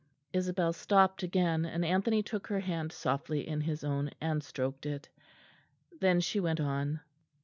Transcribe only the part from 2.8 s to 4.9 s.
softly in his own and stroked